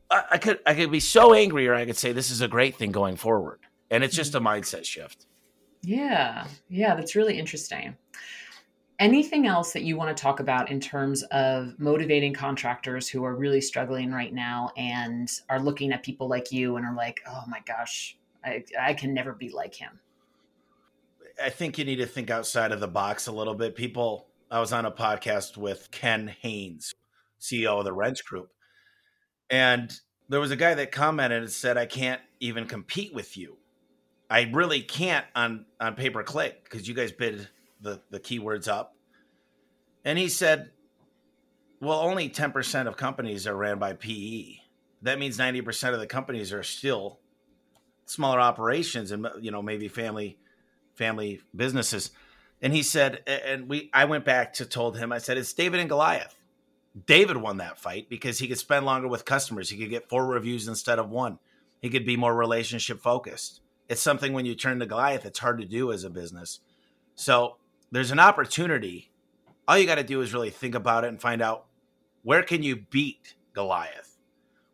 [0.10, 2.47] I, I, could I could be so angry, or I could say this is a
[2.47, 5.25] great thing going forward, and it's just a mindset shift.
[5.82, 7.95] Yeah, yeah, that's really interesting.
[8.97, 13.36] Anything else that you want to talk about in terms of motivating contractors who are
[13.36, 17.43] really struggling right now and are looking at people like you and are like, oh
[17.47, 19.99] my gosh, I, I can never be like him?
[21.43, 23.75] I think you need to think outside of the box a little bit.
[23.75, 26.93] People, I was on a podcast with Ken Haynes,
[27.41, 28.51] CEO of the Wrench Group,
[29.49, 29.91] and
[30.29, 33.58] there was a guy that commented and said, I can't even compete with you.
[34.29, 37.47] I really can't on on pay per click because you guys bid
[37.82, 38.96] the, the keywords up.
[40.04, 40.72] And he said,
[41.80, 44.58] well, only 10% of companies are ran by PE.
[45.02, 47.20] That means 90% of the companies are still
[48.06, 50.38] smaller operations and you know maybe family
[50.94, 52.12] family businesses.
[52.62, 55.80] And he said and we I went back to told him I said it's David
[55.80, 56.36] and Goliath.
[57.06, 59.70] David won that fight because he could spend longer with customers.
[59.70, 61.40] He could get four reviews instead of one.
[61.82, 63.60] He could be more relationship focused.
[63.90, 66.62] It's something when you turn to Goliath, it's hard to do as a business.
[67.16, 67.58] So
[67.95, 69.12] there's an opportunity.
[69.67, 71.65] All you got to do is really think about it and find out
[72.23, 74.17] where can you beat Goliath?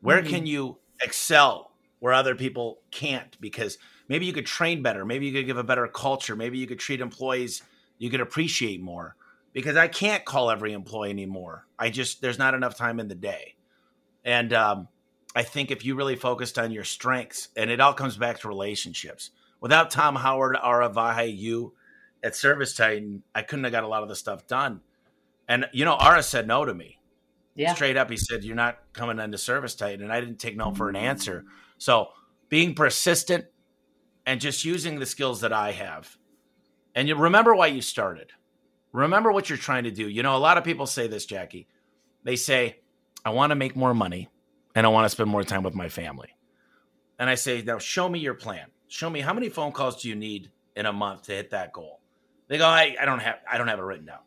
[0.01, 0.29] Where mm-hmm.
[0.29, 3.39] can you excel where other people can't?
[3.39, 5.05] Because maybe you could train better.
[5.05, 6.35] Maybe you could give a better culture.
[6.35, 7.61] Maybe you could treat employees
[8.01, 9.15] you could appreciate more.
[9.53, 11.67] Because I can't call every employee anymore.
[11.77, 13.53] I just there's not enough time in the day.
[14.25, 14.87] And um,
[15.35, 18.47] I think if you really focused on your strengths, and it all comes back to
[18.47, 19.29] relationships.
[19.59, 21.73] Without Tom Howard, Ara Vahe, you,
[22.23, 24.81] at Service Titan, I couldn't have got a lot of the stuff done.
[25.47, 26.99] And you know, Ara said no to me.
[27.55, 27.73] Yeah.
[27.73, 30.03] Straight up, he said, You're not coming into Service Titan.
[30.03, 31.05] And I didn't take no for an mm-hmm.
[31.05, 31.45] answer.
[31.77, 32.09] So
[32.49, 33.45] being persistent
[34.25, 36.17] and just using the skills that I have.
[36.95, 38.31] And you remember why you started.
[38.91, 40.07] Remember what you're trying to do.
[40.07, 41.67] You know, a lot of people say this, Jackie.
[42.23, 42.79] They say,
[43.23, 44.29] I want to make more money
[44.75, 46.35] and I want to spend more time with my family.
[47.17, 48.67] And I say, now show me your plan.
[48.87, 51.71] Show me how many phone calls do you need in a month to hit that
[51.71, 52.00] goal?
[52.51, 54.19] They go, I, I don't have I don't have it written down.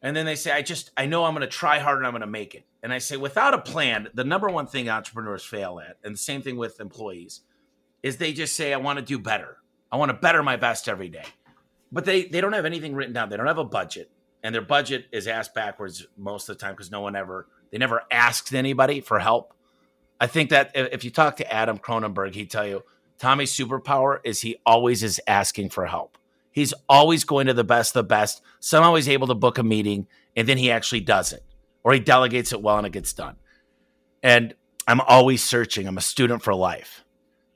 [0.00, 2.24] And then they say, I just I know I'm gonna try hard and I'm gonna
[2.24, 2.64] make it.
[2.80, 6.18] And I say, without a plan, the number one thing entrepreneurs fail at, and the
[6.18, 7.40] same thing with employees,
[8.04, 9.56] is they just say, I want to do better.
[9.90, 11.24] I want to better my best every day.
[11.90, 13.30] But they they don't have anything written down.
[13.30, 14.12] They don't have a budget.
[14.44, 17.78] And their budget is asked backwards most of the time because no one ever they
[17.78, 19.54] never asked anybody for help.
[20.20, 22.84] I think that if you talk to Adam Cronenberg, he'd tell you
[23.18, 26.16] Tommy's superpower is he always is asking for help.
[26.56, 28.40] He's always going to the best, the best.
[28.60, 31.44] Somehow he's able to book a meeting and then he actually does it
[31.84, 33.36] or he delegates it well and it gets done.
[34.22, 34.54] And
[34.88, 35.86] I'm always searching.
[35.86, 37.04] I'm a student for life.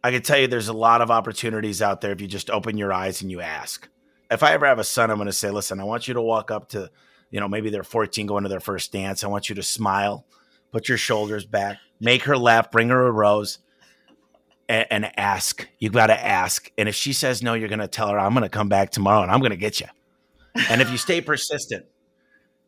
[0.05, 2.77] I can tell you there's a lot of opportunities out there if you just open
[2.77, 3.89] your eyes and you ask.
[4.31, 6.21] If I ever have a son, I'm going to say, listen, I want you to
[6.21, 6.91] walk up to,
[7.31, 9.25] you know, maybe they're 14 going to their first dance.
[9.25, 10.27] I want you to smile,
[10.73, 13.61] put your shoulders back, make her laugh, bring her a rose
[14.71, 15.68] and, and ask.
[15.81, 16.71] You got to ask.
[16.79, 18.91] And if she says no, you're going to tell her, I'm going to come back
[18.91, 19.89] tomorrow and I'm going to get you.
[20.71, 21.87] And if you stay persistent,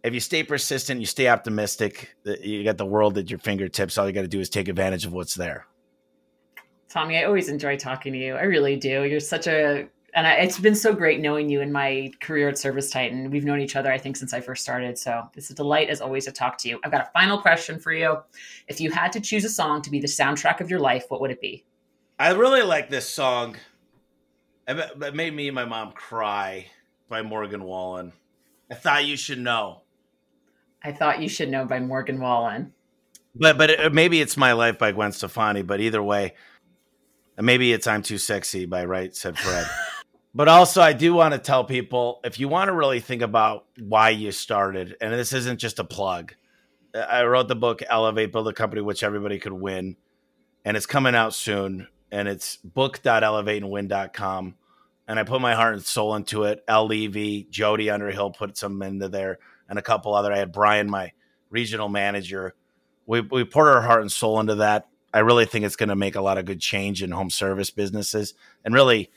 [0.02, 3.96] if you stay persistent, you stay optimistic, you got the world at your fingertips.
[3.96, 5.66] All you got to do is take advantage of what's there.
[6.88, 8.34] Tommy, I always enjoy talking to you.
[8.34, 9.04] I really do.
[9.04, 12.58] You're such a And I, it's been so great knowing you in my career at
[12.58, 13.30] Service Titan.
[13.30, 14.98] We've known each other, I think, since I first started.
[14.98, 16.80] So it's a delight, as always, to talk to you.
[16.84, 18.18] I've got a final question for you.
[18.66, 21.20] If you had to choose a song to be the soundtrack of your life, what
[21.20, 21.64] would it be?
[22.22, 23.56] I really like this song.
[24.68, 26.66] It made me and my mom cry
[27.08, 28.12] by Morgan Wallen.
[28.70, 29.82] I thought you should know.
[30.84, 32.74] I thought you should know by Morgan Wallen.
[33.34, 35.62] But but it, maybe it's my life by Gwen Stefani.
[35.62, 36.34] But either way,
[37.40, 39.66] maybe it's I'm too sexy by Right Said Fred.
[40.32, 43.64] but also, I do want to tell people if you want to really think about
[43.80, 46.34] why you started, and this isn't just a plug.
[46.94, 49.96] I wrote the book Elevate, Build a Company which everybody could win,
[50.64, 51.88] and it's coming out soon.
[52.12, 54.54] And it's book.elevateandwin.com.
[55.08, 56.62] And I put my heart and soul into it.
[56.68, 60.32] Al Levy, Jody Underhill put some into there, and a couple other.
[60.32, 61.10] I had Brian, my
[61.50, 62.54] regional manager.
[63.06, 64.88] We we poured our heart and soul into that.
[65.12, 67.70] I really think it's going to make a lot of good change in home service
[67.70, 68.34] businesses.
[68.64, 69.10] And really,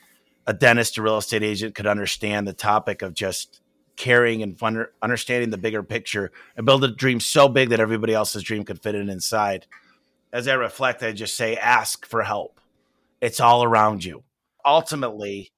[0.46, 3.60] a dentist or real estate agent could understand the topic of just
[3.96, 8.12] caring and fun, understanding the bigger picture and build a dream so big that everybody
[8.12, 9.66] else's dream could fit in inside.
[10.32, 12.60] As I reflect, I just say, ask for help.
[13.20, 14.22] It's all around you.
[14.64, 15.52] Ultimately,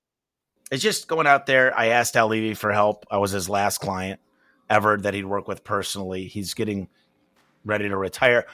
[0.71, 1.77] it's just going out there.
[1.77, 3.07] I asked Al Levy for help.
[3.11, 4.21] I was his last client
[4.69, 6.27] ever that he'd work with personally.
[6.27, 6.89] He's getting
[7.65, 8.47] ready to retire.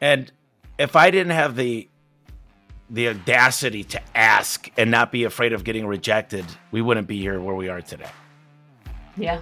[0.00, 0.30] And
[0.78, 1.88] if I didn't have the
[2.92, 7.40] the audacity to ask and not be afraid of getting rejected, we wouldn't be here
[7.40, 8.10] where we are today.
[9.16, 9.40] Yeah,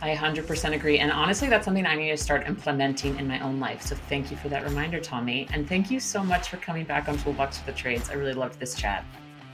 [0.00, 0.98] I 100% agree.
[0.98, 3.82] And honestly, that's something I need to start implementing in my own life.
[3.82, 5.48] So thank you for that reminder, Tommy.
[5.52, 8.10] And thank you so much for coming back on Toolbox for the Trades.
[8.10, 9.04] I really loved this chat.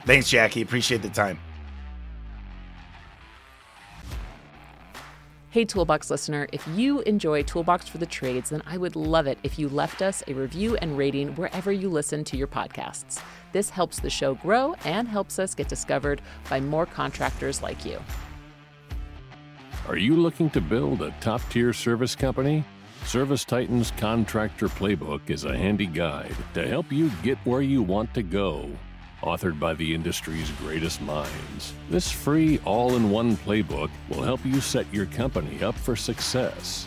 [0.04, 0.62] Thanks, Jackie.
[0.62, 1.38] Appreciate the time.
[5.50, 9.38] Hey, Toolbox listener, if you enjoy Toolbox for the Trades, then I would love it
[9.42, 13.22] if you left us a review and rating wherever you listen to your podcasts.
[13.52, 18.00] This helps the show grow and helps us get discovered by more contractors like you.
[19.88, 22.64] Are you looking to build a top tier service company?
[23.04, 28.14] Service Titan's Contractor Playbook is a handy guide to help you get where you want
[28.14, 28.70] to go
[29.22, 31.74] authored by the industry's greatest minds.
[31.90, 36.86] This free all in one playbook will help you set your company up for success.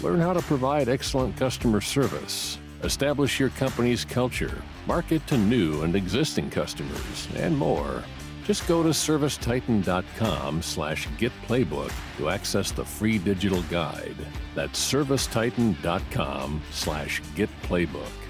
[0.00, 5.96] Learn how to provide excellent customer service, establish your company's culture, market to new and
[5.96, 8.04] existing customers, and more.
[8.48, 14.16] Just go to servicetitan.com slash getplaybook to access the free digital guide.
[14.54, 18.27] That's servicetitan.com slash getplaybook.